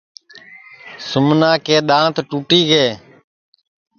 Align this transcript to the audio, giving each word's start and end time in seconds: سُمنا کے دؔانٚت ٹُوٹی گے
سُمنا 1.09 1.51
کے 1.65 1.75
دؔانٚت 1.89 2.15
ٹُوٹی 2.29 2.59
گے 2.69 2.85